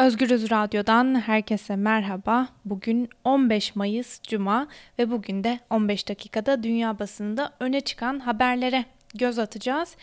[0.00, 2.48] Özgürüz Radyo'dan herkese merhaba.
[2.64, 8.84] Bugün 15 Mayıs Cuma ve bugün de 15 dakikada dünya basınında öne çıkan haberlere
[9.14, 9.96] göz atacağız.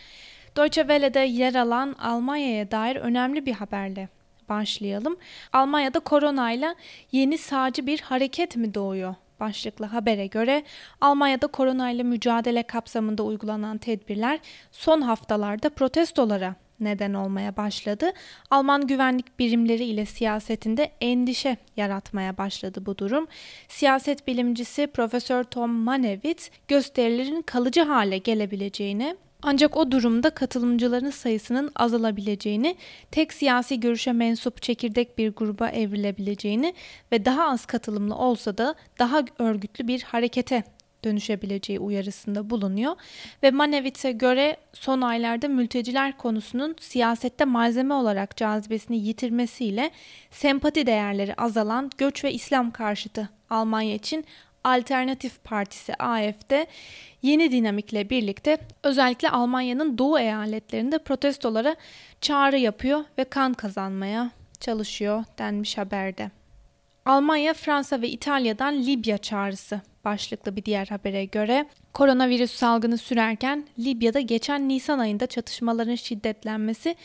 [0.56, 4.08] Deutsche Welle'de yer alan Almanya'ya dair önemli bir haberle
[4.48, 5.16] başlayalım.
[5.52, 6.74] Almanya'da koronayla
[7.12, 9.14] yeni sağcı bir hareket mi doğuyor?
[9.40, 10.62] Başlıklı habere göre
[11.00, 14.38] Almanya'da koronayla mücadele kapsamında uygulanan tedbirler
[14.72, 18.12] son haftalarda protestolara neden olmaya başladı.
[18.50, 23.26] Alman güvenlik birimleri ile siyasetinde endişe yaratmaya başladı bu durum.
[23.68, 32.76] Siyaset bilimcisi Profesör Tom Manewitz gösterilerin kalıcı hale gelebileceğini ancak o durumda katılımcıların sayısının azalabileceğini,
[33.10, 36.74] tek siyasi görüşe mensup çekirdek bir gruba evrilebileceğini
[37.12, 40.62] ve daha az katılımlı olsa da daha örgütlü bir harekete
[41.04, 42.96] dönüşebileceği uyarısında bulunuyor
[43.42, 49.90] ve Manevitz'e göre son aylarda mülteciler konusunun siyasette malzeme olarak cazibesini yitirmesiyle
[50.30, 54.24] sempati değerleri azalan göç ve İslam karşıtı Almanya için
[54.64, 56.66] Alternatif Partisi AFD
[57.22, 61.76] yeni dinamikle birlikte özellikle Almanya'nın doğu eyaletlerinde protestolara
[62.20, 64.30] çağrı yapıyor ve kan kazanmaya
[64.60, 66.30] çalışıyor denmiş haberde.
[67.06, 74.20] Almanya, Fransa ve İtalya'dan Libya çağrısı başlıklı bir diğer habere göre koronavirüs salgını sürerken Libya'da
[74.20, 76.96] geçen Nisan ayında çatışmaların şiddetlenmesi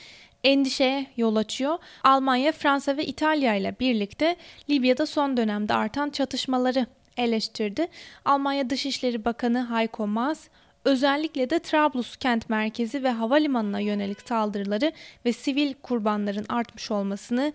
[0.43, 1.77] endişeye yol açıyor.
[2.03, 4.35] Almanya, Fransa ve İtalya ile birlikte
[4.69, 6.85] Libya'da son dönemde artan çatışmaları
[7.17, 7.87] eleştirdi.
[8.25, 10.47] Almanya Dışişleri Bakanı Heiko Maas,
[10.85, 14.91] özellikle de Trablus kent merkezi ve havalimanına yönelik saldırıları
[15.25, 17.53] ve sivil kurbanların artmış olmasını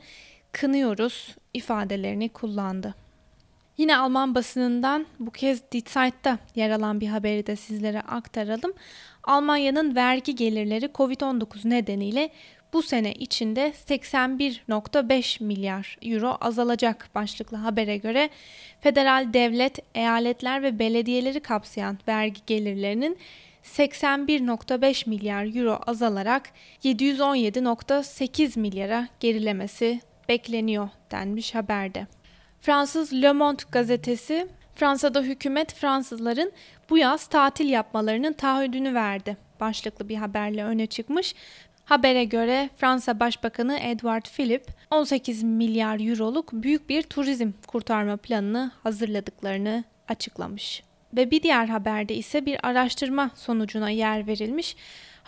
[0.53, 2.95] kınıyoruz ifadelerini kullandı.
[3.79, 8.73] Yine Alman basınından bu kez Die Zeit'ta yer alan bir haberi de sizlere aktaralım.
[9.25, 12.31] Almanya'nın vergi gelirleri Covid-19 nedeniyle
[12.73, 18.31] bu sene içinde 81.5 milyar euro azalacak başlıklı habere göre
[18.81, 23.19] federal devlet, eyaletler ve belediyeleri kapsayan vergi gelirlerinin
[23.65, 26.51] 81.5 milyar euro azalarak
[26.85, 32.18] 717.8 milyara gerilemesi bekleniyor denmiş haberde.
[32.61, 36.53] Fransız Le Monde gazetesi Fransa'da hükümet Fransızların
[36.91, 39.37] bu yaz tatil yapmalarının taahhüdünü verdi.
[39.61, 41.35] Başlıklı bir haberle öne çıkmış.
[41.85, 49.85] Habere göre Fransa Başbakanı Edward Philippe 18 milyar euroluk büyük bir turizm kurtarma planını hazırladıklarını
[50.09, 50.83] açıklamış.
[51.17, 54.77] Ve bir diğer haberde ise bir araştırma sonucuna yer verilmiş.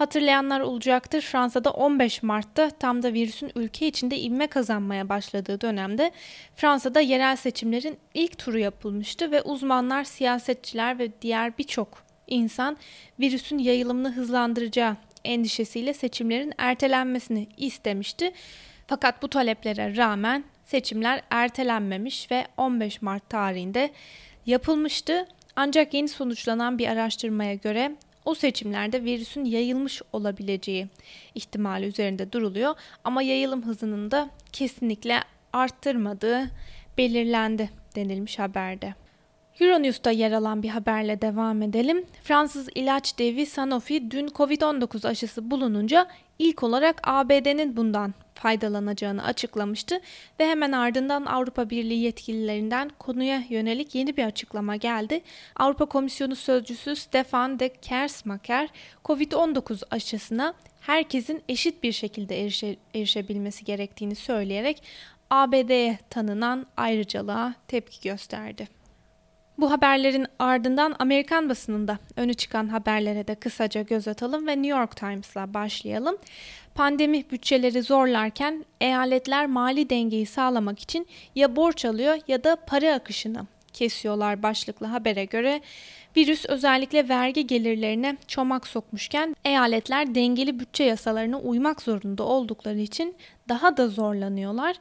[0.01, 1.21] Hatırlayanlar olacaktır.
[1.21, 6.13] Fransa'da 15 Mart'ta tam da virüsün ülke içinde ivme kazanmaya başladığı dönemde
[6.57, 12.77] Fransa'da yerel seçimlerin ilk turu yapılmıştı ve uzmanlar, siyasetçiler ve diğer birçok insan
[13.21, 18.33] virüsün yayılımını hızlandıracağı endişesiyle seçimlerin ertelenmesini istemişti.
[18.87, 23.91] Fakat bu taleplere rağmen seçimler ertelenmemiş ve 15 Mart tarihinde
[24.47, 25.27] yapılmıştı.
[25.57, 30.89] Ancak yeni sonuçlanan bir araştırmaya göre o seçimlerde virüsün yayılmış olabileceği
[31.35, 35.21] ihtimali üzerinde duruluyor ama yayılım hızının da kesinlikle
[35.53, 36.51] arttırmadığı
[36.99, 38.95] belirlendi denilmiş haberde.
[39.61, 42.05] Euronews'ta yer alan bir haberle devam edelim.
[42.23, 46.07] Fransız ilaç devi Sanofi dün Covid-19 aşısı bulununca
[46.39, 50.01] ilk olarak ABD'nin bundan faydalanacağını açıklamıştı
[50.41, 55.21] ve hemen ardından Avrupa Birliği yetkililerinden konuya yönelik yeni bir açıklama geldi.
[55.57, 58.69] Avrupa Komisyonu Sözcüsü Stefan de Kersmaker,
[59.05, 64.83] COVID-19 aşısına herkesin eşit bir şekilde erişe, erişebilmesi gerektiğini söyleyerek
[65.31, 68.80] ABD'ye tanınan ayrıcalığa tepki gösterdi.
[69.61, 74.97] Bu haberlerin ardından Amerikan basınında önü çıkan haberlere de kısaca göz atalım ve New York
[74.97, 76.17] Times'la başlayalım.
[76.75, 83.47] Pandemi bütçeleri zorlarken eyaletler mali dengeyi sağlamak için ya borç alıyor ya da para akışını
[83.73, 85.61] kesiyorlar başlıklı habere göre
[86.17, 93.17] virüs özellikle vergi gelirlerine çomak sokmuşken eyaletler dengeli bütçe yasalarına uymak zorunda oldukları için
[93.49, 94.77] daha da zorlanıyorlar.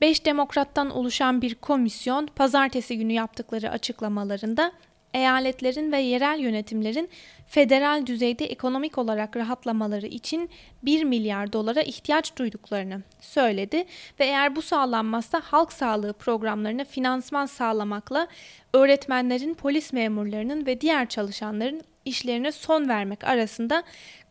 [0.00, 4.72] 5 demokrattan oluşan bir komisyon pazartesi günü yaptıkları açıklamalarında
[5.14, 7.08] eyaletlerin ve yerel yönetimlerin
[7.46, 10.50] federal düzeyde ekonomik olarak rahatlamaları için
[10.82, 13.84] 1 milyar dolara ihtiyaç duyduklarını söyledi
[14.20, 18.28] ve eğer bu sağlanmazsa halk sağlığı programlarına finansman sağlamakla
[18.72, 23.82] öğretmenlerin, polis memurlarının ve diğer çalışanların işlerine son vermek arasında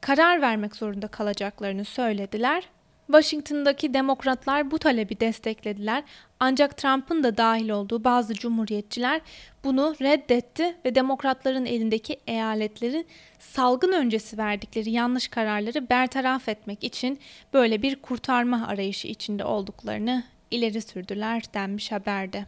[0.02, 2.64] karar vermek zorunda kalacaklarını söylediler
[3.08, 6.04] Washington'daki demokratlar bu talebi desteklediler
[6.40, 9.22] ancak Trump'ın da dahil olduğu bazı cumhuriyetçiler
[9.64, 13.06] bunu reddetti ve demokratların elindeki eyaletlerin
[13.40, 17.20] salgın öncesi verdikleri yanlış kararları bertaraf etmek için
[17.54, 22.46] böyle bir kurtarma arayışı içinde olduklarını ileri sürdüler denmiş haberde.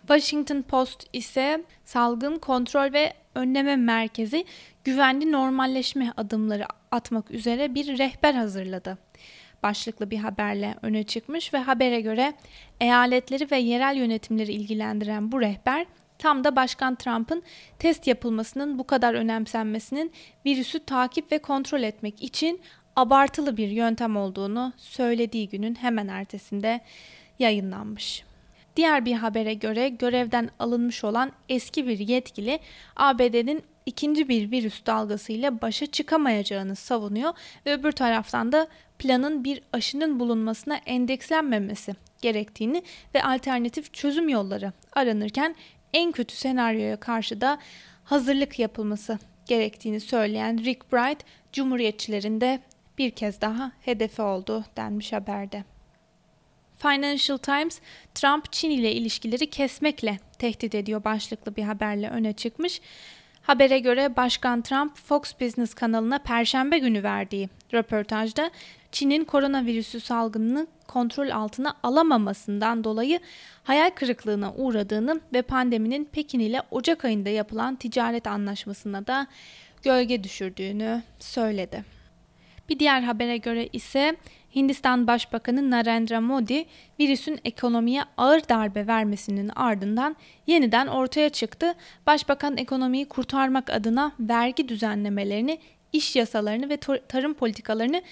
[0.00, 4.44] Washington Post ise salgın kontrol ve önleme merkezi
[4.84, 8.98] güvenli normalleşme adımları atmak üzere bir rehber hazırladı
[9.62, 12.32] başlıklı bir haberle öne çıkmış ve habere göre
[12.80, 15.86] eyaletleri ve yerel yönetimleri ilgilendiren bu rehber
[16.18, 17.42] tam da Başkan Trump'ın
[17.78, 20.12] test yapılmasının bu kadar önemsenmesinin
[20.46, 22.60] virüsü takip ve kontrol etmek için
[22.96, 26.80] abartılı bir yöntem olduğunu söylediği günün hemen ertesinde
[27.38, 28.24] yayınlanmış.
[28.76, 32.60] Diğer bir habere göre görevden alınmış olan eski bir yetkili
[32.96, 37.32] ABD'nin ikinci bir virüs dalgasıyla başa çıkamayacağını savunuyor
[37.66, 38.68] ve öbür taraftan da
[38.98, 42.82] planın bir aşının bulunmasına endekslenmemesi gerektiğini
[43.14, 45.56] ve alternatif çözüm yolları aranırken
[45.92, 47.58] en kötü senaryoya karşı da
[48.04, 52.60] hazırlık yapılması gerektiğini söyleyen Rick Bright, Cumhuriyetçilerin de
[52.98, 55.64] bir kez daha hedefi oldu denmiş haberde.
[56.78, 57.80] Financial Times,
[58.14, 62.80] Trump Çin ile ilişkileri kesmekle tehdit ediyor başlıklı bir haberle öne çıkmış.
[63.42, 68.50] Habere göre Başkan Trump Fox Business kanalına perşembe günü verdiği röportajda
[68.92, 73.20] Çin'in koronavirüsü salgınını kontrol altına alamamasından dolayı
[73.64, 79.26] hayal kırıklığına uğradığını ve pandeminin Pekin ile Ocak ayında yapılan ticaret anlaşmasına da
[79.82, 81.84] gölge düşürdüğünü söyledi.
[82.68, 84.16] Bir diğer habere göre ise
[84.54, 86.66] Hindistan Başbakanı Narendra Modi
[87.00, 90.16] virüsün ekonomiye ağır darbe vermesinin ardından
[90.46, 91.74] yeniden ortaya çıktı.
[92.06, 95.58] Başbakan ekonomiyi kurtarmak adına vergi düzenlemelerini,
[95.92, 96.76] iş yasalarını ve
[97.08, 98.02] tarım politikalarını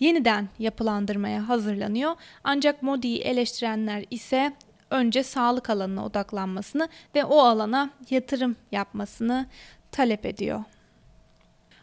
[0.00, 2.14] yeniden yapılandırmaya hazırlanıyor.
[2.44, 4.52] Ancak Modi'yi eleştirenler ise
[4.90, 9.46] önce sağlık alanına odaklanmasını ve o alana yatırım yapmasını
[9.92, 10.64] talep ediyor.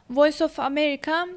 [0.10, 1.28] Voice of America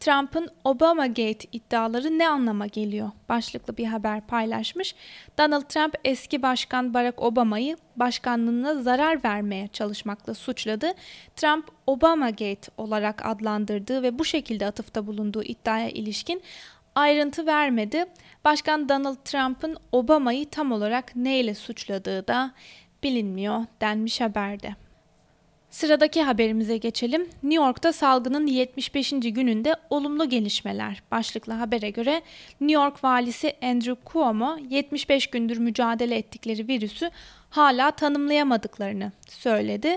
[0.00, 3.10] Trump'ın Obamagate iddiaları ne anlama geliyor?
[3.28, 4.94] Başlıklı bir haber paylaşmış.
[5.38, 10.92] Donald Trump eski başkan Barack Obama'yı başkanlığına zarar vermeye çalışmakla suçladı.
[11.36, 16.42] Trump Obamagate olarak adlandırdığı ve bu şekilde atıfta bulunduğu iddiaya ilişkin
[16.94, 18.04] ayrıntı vermedi.
[18.44, 22.52] Başkan Donald Trump'ın Obama'yı tam olarak neyle suçladığı da
[23.02, 24.85] bilinmiyor denmiş haberde.
[25.76, 27.22] Sıradaki haberimize geçelim.
[27.22, 29.10] New York'ta salgının 75.
[29.10, 32.22] gününde olumlu gelişmeler başlıklı habere göre
[32.60, 37.10] New York valisi Andrew Cuomo 75 gündür mücadele ettikleri virüsü
[37.50, 39.88] hala tanımlayamadıklarını söyledi.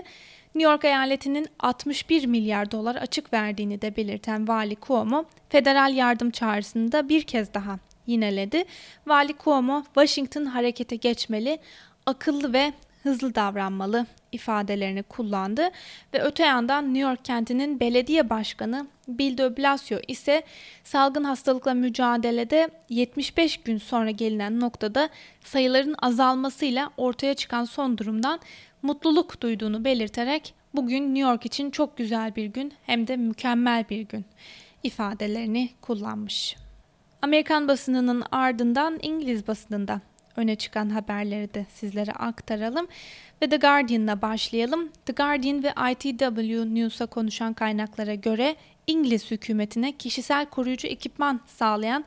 [0.54, 6.92] New York eyaletinin 61 milyar dolar açık verdiğini de belirten Vali Cuomo, federal yardım çağrısını
[6.92, 8.64] da bir kez daha yineledi.
[9.06, 11.58] Vali Cuomo, Washington harekete geçmeli,
[12.06, 12.72] akıllı ve
[13.02, 15.70] hızlı davranmalı ifadelerini kullandı
[16.14, 20.42] ve öte yandan New York kentinin belediye başkanı Bill de Blasio ise
[20.84, 25.08] salgın hastalıkla mücadelede 75 gün sonra gelinen noktada
[25.44, 28.40] sayıların azalmasıyla ortaya çıkan son durumdan
[28.82, 34.00] mutluluk duyduğunu belirterek bugün New York için çok güzel bir gün hem de mükemmel bir
[34.00, 34.24] gün
[34.82, 36.56] ifadelerini kullanmış.
[37.22, 40.00] Amerikan basınının ardından İngiliz basınında
[40.36, 42.88] öne çıkan haberleri de sizlere aktaralım.
[43.42, 44.88] Ve The Guardian'la başlayalım.
[45.06, 48.56] The Guardian ve ITW News'a konuşan kaynaklara göre
[48.86, 52.04] İngiliz hükümetine kişisel koruyucu ekipman sağlayan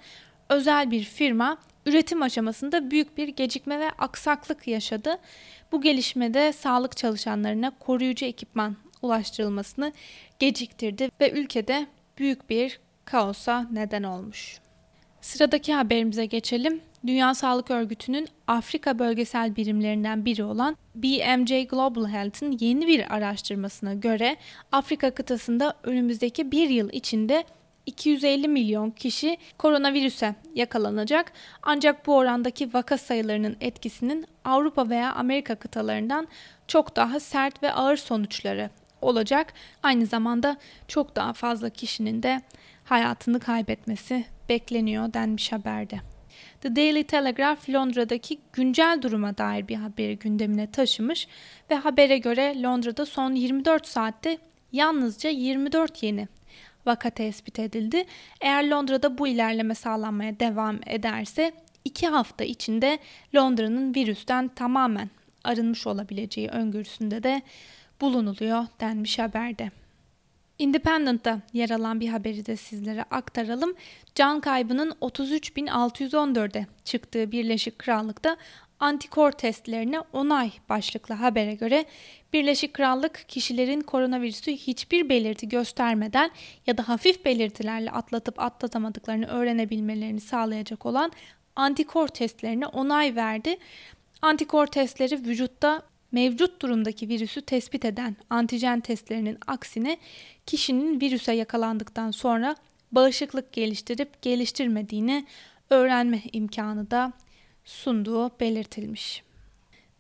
[0.50, 5.18] özel bir firma üretim aşamasında büyük bir gecikme ve aksaklık yaşadı.
[5.71, 9.92] Bu gelişmede sağlık çalışanlarına koruyucu ekipman ulaştırılmasını
[10.40, 14.59] geciktirdi ve ülkede büyük bir kaosa neden olmuş.
[15.21, 16.81] Sıradaki haberimize geçelim.
[17.07, 24.38] Dünya Sağlık Örgütü'nün Afrika bölgesel birimlerinden biri olan BMJ Global Health'ın yeni bir araştırmasına göre
[24.72, 27.44] Afrika kıtasında önümüzdeki bir yıl içinde
[27.86, 31.33] 250 milyon kişi koronavirüse yakalanacak.
[31.64, 36.28] Ancak bu orandaki vaka sayılarının etkisinin Avrupa veya Amerika kıtalarından
[36.68, 38.69] çok daha sert ve ağır sonuçları
[39.02, 39.54] olacak.
[39.83, 40.57] Aynı zamanda
[40.88, 42.42] çok daha fazla kişinin de
[42.83, 46.13] hayatını kaybetmesi bekleniyor denmiş haberde.
[46.64, 51.28] The Daily Telegraph Londra'daki güncel duruma dair bir haberi gündemine taşımış
[51.72, 54.38] ve habere göre Londra'da son 24 saatte
[54.72, 56.28] yalnızca 24 yeni
[56.86, 58.06] vaka tespit edildi.
[58.42, 61.52] Eğer Londra'da bu ilerleme sağlanmaya devam ederse
[61.86, 63.00] 2 hafta içinde
[63.36, 65.10] Londra'nın virüsten tamamen
[65.44, 67.42] arınmış olabileceği öngörüsünde de
[68.02, 69.82] bulunuluyor denmiş haberde.
[70.60, 73.74] Independent'ta yer alan bir haberi de sizlere aktaralım.
[74.16, 78.38] Can kaybının 33.614'e çıktığı Birleşik Krallık'ta
[78.80, 81.86] antikor testlerine onay başlıklı habere göre
[82.33, 86.31] Birleşik Krallık kişilerin koronavirüsü hiçbir belirti göstermeden
[86.68, 91.12] ya da hafif belirtilerle atlatıp atlatamadıklarını öğrenebilmelerini sağlayacak olan
[91.56, 93.57] antikor testlerine onay verdi.
[94.22, 95.81] Antikor testleri vücutta
[96.14, 99.98] mevcut durumdaki virüsü tespit eden antijen testlerinin aksine
[100.46, 102.56] kişinin virüse yakalandıktan sonra
[102.92, 105.26] bağışıklık geliştirip geliştirmediğini
[105.70, 107.14] öğrenme imkanı da
[107.66, 109.24] sunduğu belirtilmiş.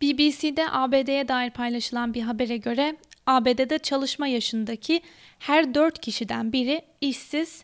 [0.01, 2.95] BBC'de ABD'ye dair paylaşılan bir habere göre
[3.27, 5.01] ABD'de çalışma yaşındaki
[5.39, 7.63] her 4 kişiden biri işsiz.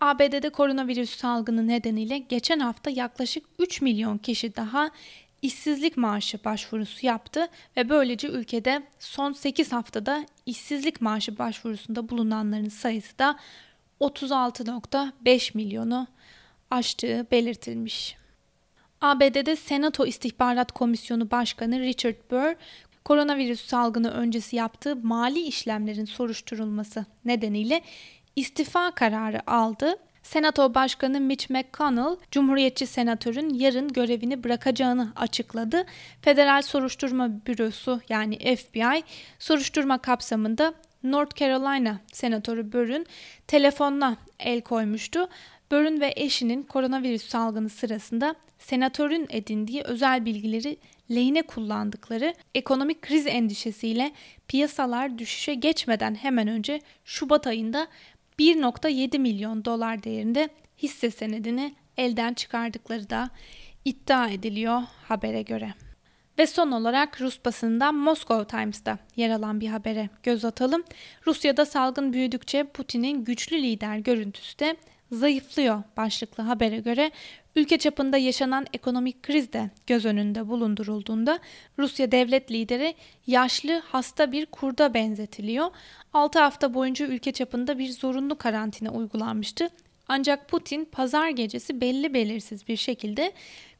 [0.00, 4.90] ABD'de koronavirüs salgını nedeniyle geçen hafta yaklaşık 3 milyon kişi daha
[5.42, 13.18] işsizlik maaşı başvurusu yaptı ve böylece ülkede son 8 haftada işsizlik maaşı başvurusunda bulunanların sayısı
[13.18, 13.38] da
[14.00, 16.06] 36.5 milyonu
[16.70, 18.16] aştığı belirtilmiş.
[19.00, 22.56] ABD'de Senato İstihbarat Komisyonu Başkanı Richard Burr,
[23.04, 27.82] koronavirüs salgını öncesi yaptığı mali işlemlerin soruşturulması nedeniyle
[28.36, 29.96] istifa kararı aldı.
[30.22, 35.84] Senato Başkanı Mitch McConnell, Cumhuriyetçi senatörün yarın görevini bırakacağını açıkladı.
[36.20, 39.02] Federal Soruşturma Bürosu yani FBI
[39.38, 43.06] soruşturma kapsamında North Carolina Senatörü Burr'ün
[43.46, 45.28] telefonuna el koymuştu.
[45.70, 50.76] Burr'ün ve eşinin koronavirüs salgını sırasında senatörün edindiği özel bilgileri
[51.10, 54.12] lehine kullandıkları ekonomik kriz endişesiyle
[54.48, 57.86] piyasalar düşüşe geçmeden hemen önce Şubat ayında
[58.38, 60.48] 1.7 milyon dolar değerinde
[60.78, 63.30] hisse senedini elden çıkardıkları da
[63.84, 65.74] iddia ediliyor habere göre.
[66.38, 70.84] Ve son olarak Rus basından Moscow Times'da yer alan bir habere göz atalım.
[71.26, 74.76] Rusya'da salgın büyüdükçe Putin'in güçlü lider görüntüsü de
[75.12, 77.10] zayıflıyor başlıklı habere göre
[77.56, 81.38] ülke çapında yaşanan ekonomik kriz de göz önünde bulundurulduğunda
[81.78, 82.94] Rusya devlet lideri
[83.26, 85.66] yaşlı hasta bir kurda benzetiliyor.
[86.14, 89.68] 6 hafta boyunca ülke çapında bir zorunlu karantina uygulanmıştı.
[90.08, 93.32] Ancak Putin pazar gecesi belli belirsiz bir şekilde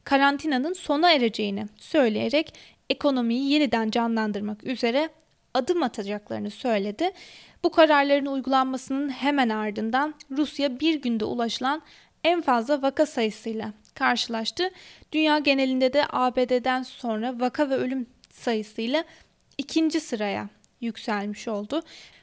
[0.03, 2.53] karantinanın sona ereceğini söyleyerek
[2.89, 5.09] ekonomiyi yeniden canlandırmak üzere
[5.53, 7.11] adım atacaklarını söyledi.
[7.63, 11.81] Bu kararların uygulanmasının hemen ardından Rusya bir günde ulaşılan
[12.23, 14.69] en fazla vaka sayısıyla karşılaştı.
[15.11, 19.03] Dünya genelinde de ABD'den sonra vaka ve ölüm sayısıyla
[19.57, 20.49] ikinci sıraya
[20.81, 21.81] yükselmiş oldu.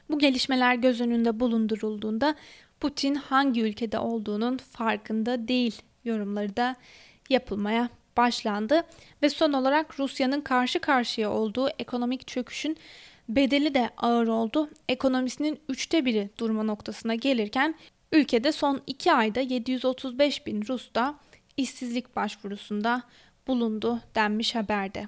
[0.09, 2.35] Bu gelişmeler göz önünde bulundurulduğunda
[2.79, 6.75] Putin hangi ülkede olduğunun farkında değil yorumları da
[7.29, 8.83] yapılmaya başlandı
[9.21, 12.77] ve son olarak Rusya'nın karşı karşıya olduğu ekonomik çöküşün
[13.29, 14.69] bedeli de ağır oldu.
[14.89, 17.75] Ekonomisinin üçte biri durma noktasına gelirken
[18.11, 21.15] ülkede son iki ayda 735 bin Rus da
[21.57, 23.03] işsizlik başvurusunda
[23.47, 25.07] bulundu denmiş haberde.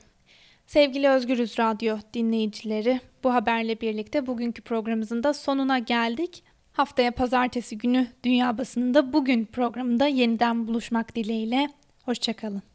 [0.68, 6.44] Sevgili Özgürüz Radyo dinleyicileri bu haberle birlikte bugünkü programımızın da sonuna geldik.
[6.74, 11.70] Haftaya pazartesi günü Dünya Basınında Bugün programında yeniden buluşmak dileğiyle.
[12.06, 12.73] Hoşçakalın.